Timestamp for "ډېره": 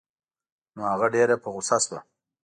1.15-1.35